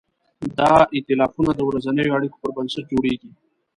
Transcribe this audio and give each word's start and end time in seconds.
دا 0.59 0.73
ایتلافونه 0.95 1.51
د 1.55 1.61
ورځنیو 1.69 2.15
اړیکو 2.17 2.37
پر 2.41 2.49
بنسټ 2.55 2.85
جوړېږي. 2.91 3.31